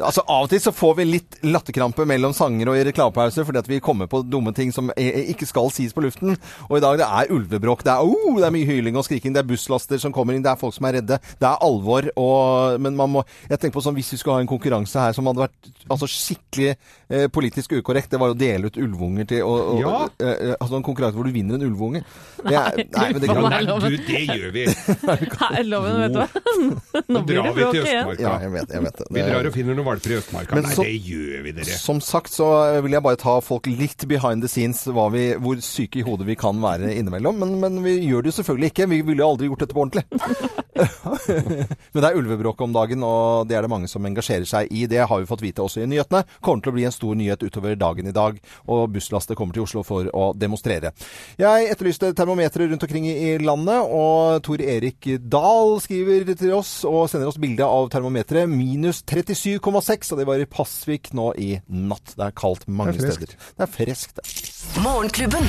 [0.00, 3.60] Altså, av og til så får vi litt latterkrampe mellom sanger og i reklamepauser fordi
[3.60, 6.38] at vi kommer på dumme ting som eh, ikke skal sies på luften.
[6.70, 7.82] Og i dag det er ulvebråk.
[7.84, 9.34] Det er, oh, det er mye hyling og skriking.
[9.36, 10.44] Det er busslaster som kommer inn.
[10.46, 11.18] Det er folk som er redde.
[11.36, 12.08] Det er alvor.
[12.16, 15.16] Og, men man må Jeg tenker på sånn hvis vi skulle ha en konkurranse her
[15.18, 19.44] som hadde vært altså, skikkelig eh, politisk ukorrekt, det var å dele ut ulvunger til
[19.44, 19.94] og, og, Ja.
[20.24, 22.04] eh, eh, Altså en konkurranse hvor du vinner en ulvunge.
[22.40, 23.47] Det er- Nei, nei, men det kan.
[23.48, 24.64] Nei, du, det gjør vi.
[25.08, 26.28] Nei, loven, vet du hva.
[27.14, 27.98] Nå blir drar det vi bråk til igjen.
[27.98, 28.22] Østmarka.
[28.24, 29.08] Ja, jeg vet, jeg vet det.
[29.16, 30.58] Vi drar og finner noen valper i Østmarka.
[30.58, 31.78] Men Nei, så- det gjør vi, dere.
[31.82, 32.48] Som sagt så
[32.84, 36.28] vil jeg bare ta folk litt behind the scenes, hva vi, hvor syke i hodet
[36.28, 37.38] vi kan være innimellom.
[37.42, 38.88] Men, men vi gjør det jo selvfølgelig ikke.
[38.94, 40.04] Vi ville jo aldri gjort dette på ordentlig.
[41.92, 44.86] men det er ulvebråk om dagen, og det er det mange som engasjerer seg i.
[44.90, 46.24] Det har vi fått vite også i nyhetene.
[46.44, 48.38] Kommer til å bli en stor nyhet utover dagen i dag.
[48.70, 50.92] Og busslaster kommer til Oslo for å demonstrere.
[51.40, 57.06] Jeg etterlyste termometeret rundt omkring i landet, og Tor Erik Dahl skriver til oss og
[57.10, 58.50] sender oss bilde av termometeret.
[58.50, 62.16] Minus 37,6, og det var i Pasvik nå i natt.
[62.16, 63.38] Det er kaldt mange Det er steder.
[63.54, 64.26] Det er friskt, det.
[64.84, 65.48] Morgenklubben.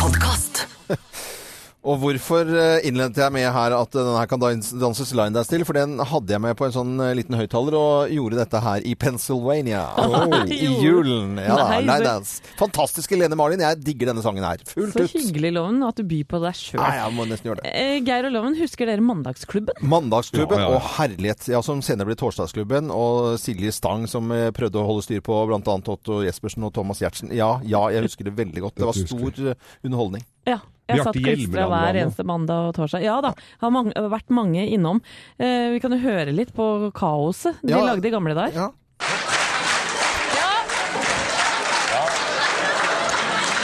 [0.00, 0.66] Podkast.
[1.86, 5.50] Og hvorfor eh, innledet jeg med her at denne her kan dans- danses line dance
[5.52, 5.62] til?
[5.68, 8.82] For den hadde jeg med på en sånn eh, liten høyttaler og gjorde dette her
[8.82, 9.84] i Pennsylvania.
[10.50, 11.36] I julen.
[11.38, 12.42] Ja da, Nei, line dance.
[12.58, 13.62] Fantastiske Lene Marlin.
[13.62, 14.64] Jeg digger denne sangen her.
[14.66, 15.06] Fullt ut.
[15.12, 16.82] Så hyggelig, Loven, at du byr på deg sjøl.
[16.82, 17.72] Jeg må nesten gjøre det.
[17.78, 19.78] Eh, Geir og Loven, husker dere Mandagsklubben?
[19.94, 20.76] Mandagsklubben Ja, ja, ja.
[20.82, 22.90] og Herlighet, ja, som senere ble Torsdagsklubben.
[22.90, 25.62] Og Silje Stang som prøvde å holde styr på bl.a.
[25.62, 27.30] Otto Jespersen og Thomas Giertsen.
[27.36, 28.80] Ja, ja, jeg husker det veldig godt.
[28.82, 29.54] Det var stor
[29.86, 30.26] underholdning.
[30.50, 30.58] Ja.
[30.86, 33.02] Jeg Bjarte satt klistra Hjelmeland hver eneste mandag og torsdag.
[33.02, 35.00] Ja da, har mange, vært mange innom.
[35.38, 37.80] Eh, vi kan jo høre litt på kaoset de Ja.
[37.82, 38.54] lagde i gamle dager.
[38.54, 38.70] Ja.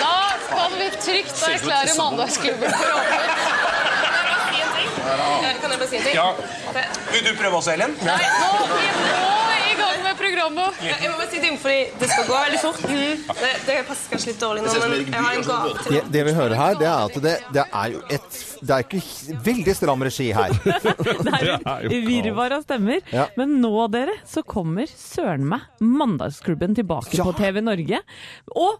[0.00, 0.14] Da
[0.50, 3.30] kan vi trygt erklære mandagsklubben for åpen.
[5.62, 6.14] Kan jeg bare si en ting?
[6.16, 6.28] Ja.
[7.12, 7.94] Vil du prøve også, Ellen?
[8.06, 9.41] Nei, nå, vi må
[10.42, 10.80] programmet.
[10.82, 12.82] Jeg må bare si ting, fordi det skal gå veldig fort.
[13.42, 16.24] Det, det passer kanskje litt dårlig nå, men jeg har en gave til Det, det
[16.28, 19.74] vi hører her, det er at det, det er jo et Det er ikke veldig
[19.74, 20.54] stram regi her.
[20.62, 23.00] Det er et virvar av stemmer.
[23.12, 23.26] Ja.
[23.38, 27.26] Men nå, dere, så kommer søren meg Mandagsklubben tilbake Ja.
[27.26, 28.02] på TV Norge.
[28.54, 28.78] Og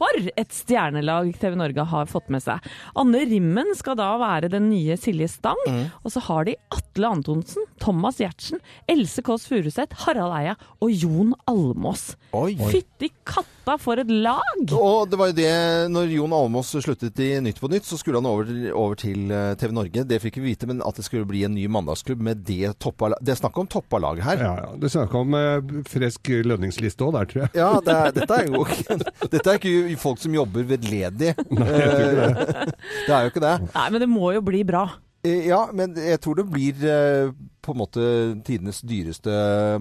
[0.00, 2.64] for et stjernelag TV Norge har fått med seg.
[2.98, 5.60] Anne Rimmen skal da være den nye Silje Stang.
[5.68, 5.82] Mm.
[6.04, 11.34] Og så har de Atle Antonsen, Thomas Giertsen, Else Kåss Furuseth, Harald Eia og Jon
[11.50, 12.14] Almås.
[12.32, 14.72] Fytti katta for et lag!
[14.74, 15.50] Og det var jo det,
[15.92, 19.52] når Jon Almås sluttet i Nytt på Nytt, så skulle han over, over til eh,
[19.60, 20.04] TV Norge.
[20.08, 23.12] Det fikk vi vite, men at det skulle bli en ny mandagsklubb med det toppa
[23.20, 24.44] Det er snakk om toppa laget her.
[24.46, 24.70] Ja, ja.
[24.80, 27.52] Det er snakk om eh, frisk lønningsliste òg der, tror jeg.
[27.60, 28.98] Ja, det er, dette, er jo, ikke-
[29.36, 31.34] dette er ikke folk som jobber veldedig.
[31.50, 32.74] Nei, jeg tror ikke Eh,
[33.06, 33.54] det er jo ikke det.
[33.74, 34.84] Nei, men det må jo bli bra.
[35.24, 38.02] Eh, Ja, men jeg tror det blir eh, på en måte
[38.46, 39.32] tidenes dyreste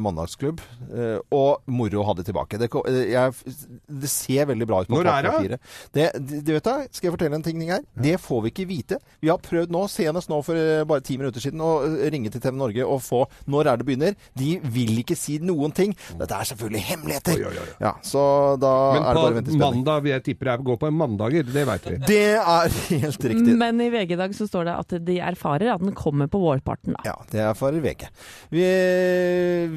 [0.03, 0.61] mandagsklubb.
[0.89, 2.59] Eh, og moro å ha det tilbake.
[2.61, 3.55] Det, eh, jeg,
[4.01, 5.59] det ser veldig bra ut på Når er det?
[5.93, 7.85] Det, det, det vet jeg, skal jeg fortelle en ting her?
[7.95, 8.99] Det får vi ikke vite.
[9.23, 11.71] Vi har prøvd nå, senest nå for eh, bare ti minutter siden, å
[12.11, 14.19] ringe til TV Norge og få når er det begynner.
[14.39, 15.95] De vil ikke si noen ting.
[16.19, 17.43] Dette er selvfølgelig hemmeligheter.
[17.81, 18.23] Ja, så
[18.59, 19.79] da Men er det bare å vente i spenning.
[19.83, 21.97] mandag, vil jeg tipper jeg går på mandager, det veit vi.
[22.09, 23.55] Det er helt riktig.
[23.59, 26.41] Men i VG i dag så står det at de erfarer at den kommer på
[26.41, 26.95] vårparten.
[26.97, 27.03] Da.
[27.07, 28.07] Ja, det er for VG.
[28.49, 28.65] Vi,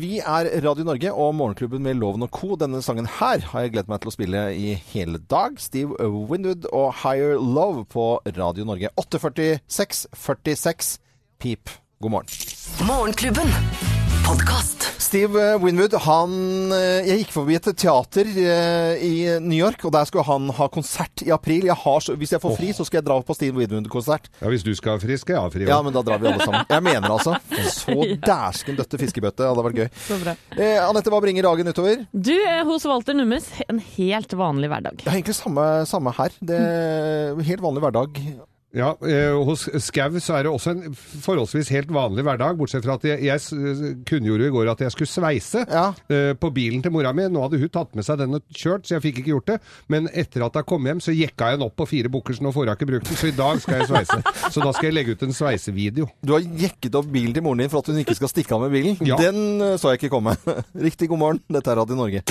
[0.01, 2.57] vi er Radio Norge og Morgenklubben med Loven og Co.
[2.57, 5.61] Denne sangen her har jeg gledet meg til å spille i hele dag.
[5.61, 8.89] Steve Winwood og Higher Love på Radio Norge.
[8.97, 10.95] 8.46, 46,
[11.43, 11.77] pip.
[12.01, 12.87] God morgen.
[12.89, 13.92] Morgenklubben.
[14.27, 14.85] Podkast.
[15.03, 16.33] Steve Winwood, han
[16.73, 20.69] eh, Jeg gikk forbi et teater eh, i New York, og der skulle han ha
[20.73, 21.67] konsert i april.
[21.69, 24.31] Jeg har, hvis jeg får fri, så skal jeg dra på Steve Winwood-konsert.
[24.41, 25.67] Ja, Hvis du skal ha fri, skal jeg ha fri.
[25.69, 26.65] Ja, men da drar vi alle sammen.
[26.71, 27.37] Jeg mener altså.
[27.83, 29.43] Så dæsken døtte fiskebøtte.
[29.43, 29.91] Det hadde vært gøy.
[30.07, 30.37] Så bra.
[30.57, 32.07] Eh, Anette, hva bringer dagen utover?
[32.13, 35.05] Du, er hos Walter Nummes, en helt vanlig hverdag.
[35.05, 36.39] Er egentlig samme, samme her.
[36.41, 38.25] Det er Helt vanlig hverdag.
[38.73, 42.97] Ja, eh, Hos Skau så er det også en forholdsvis helt vanlig hverdag, bortsett fra
[42.97, 47.13] at jeg, jeg kunngjorde i går at jeg skulle sveise eh, på bilen til mora
[47.17, 47.27] mi.
[47.29, 49.59] Nå hadde hun tatt med seg den og kjørt, så jeg fikk ikke gjort det.
[49.93, 52.57] Men etter at jeg kom hjem, så jekka jeg den opp på fire bukkersen og
[52.57, 53.21] får ikke brukt den.
[53.21, 54.21] Så i dag skal jeg sveise.
[54.53, 56.09] Så da skal jeg legge ut en sveisevideo.
[56.25, 58.65] Du har jekket opp bilen til moren din for at hun ikke skal stikke av
[58.65, 58.97] med bilen.
[59.05, 59.21] Ja.
[59.21, 60.37] Den eh, så jeg ikke komme.
[60.89, 61.45] Riktig god morgen.
[61.53, 62.25] Dette er Radio Norge.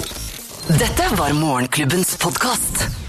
[0.72, 3.01] Dette var Morgenklubbens podkast.